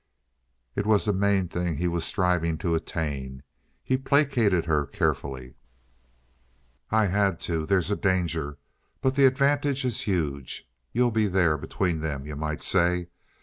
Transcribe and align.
It 0.75 0.87
was 0.87 1.05
the 1.05 1.13
main 1.13 1.47
thing 1.47 1.77
he 1.77 1.87
was 1.87 2.03
striving 2.03 2.57
to 2.57 2.73
attain. 2.73 3.43
He 3.83 3.97
placated 3.99 4.65
her 4.65 4.87
carefully. 4.87 5.57
"I 6.89 7.05
had 7.05 7.39
to. 7.41 7.67
There's 7.67 7.91
a 7.91 7.95
danger. 7.95 8.57
But 9.01 9.13
the 9.13 9.25
advantage 9.25 9.85
is 9.85 10.01
huge. 10.01 10.67
You'll 10.91 11.11
be 11.11 11.27
there 11.27 11.55
between 11.55 11.99
them, 11.99 12.25
you 12.25 12.35
might 12.35 12.63
say. 12.63 13.09